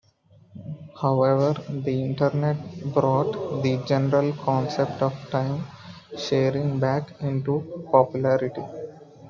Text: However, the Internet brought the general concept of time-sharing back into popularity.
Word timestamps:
However, 0.99 1.53
the 1.69 2.03
Internet 2.03 2.57
brought 2.91 3.61
the 3.61 3.77
general 3.87 4.33
concept 4.33 4.99
of 5.03 5.13
time-sharing 5.29 6.79
back 6.79 7.21
into 7.21 7.85
popularity. 7.91 8.63